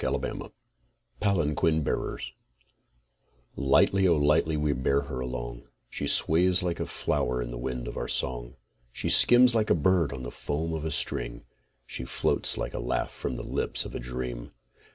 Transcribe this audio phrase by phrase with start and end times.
[0.03, 0.49] FOLK SONGS
[1.19, 2.31] PALANQUIN BEARERS
[3.55, 7.87] Lightly, O lightly we bear her along, She sways like a flower in the wind
[7.87, 8.55] of our song;
[8.91, 11.43] She skims like a bird on the foam of a stream,
[11.85, 14.49] She floats like a laugh from the lips of a dream.